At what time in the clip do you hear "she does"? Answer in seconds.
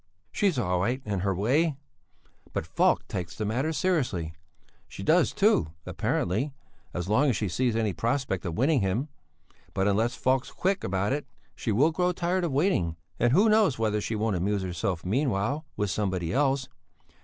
4.87-5.31